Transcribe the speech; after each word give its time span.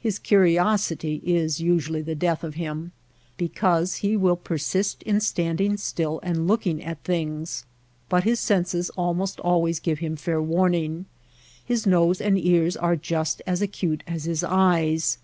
His 0.00 0.20
curiosity 0.20 1.20
is 1.24 1.58
usually 1.60 2.00
the 2.00 2.14
death 2.14 2.44
of 2.44 2.54
him, 2.54 2.92
be 3.36 3.48
cause 3.48 3.96
he 3.96 4.16
will 4.16 4.36
persist 4.36 5.02
in 5.02 5.18
standing 5.18 5.76
still 5.76 6.20
and 6.22 6.46
look 6.46 6.68
ing 6.68 6.80
at 6.84 7.02
things; 7.02 7.64
but 8.08 8.22
his 8.22 8.38
senses 8.38 8.90
almost 8.90 9.40
always 9.40 9.80
give 9.80 9.98
him 9.98 10.14
fair 10.14 10.40
warning. 10.40 11.06
His 11.64 11.84
nose 11.84 12.20
and 12.20 12.38
ears 12.38 12.76
are 12.76 12.94
just 12.94 13.42
as 13.44 13.60
acute 13.60 14.04
as 14.06 14.22
his 14.22 14.44
eyes. 14.44 15.18